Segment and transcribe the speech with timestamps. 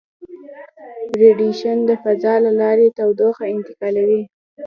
[1.19, 4.23] ریډیشن د فضا له لارې تودوخه انتقالوي.